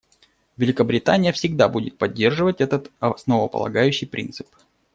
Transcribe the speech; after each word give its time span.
Великобритания 0.57 1.31
всегда 1.31 1.69
будет 1.69 1.99
поддерживать 1.99 2.59
этот 2.59 2.89
основополагающий 2.99 4.07
принцип. 4.07 4.47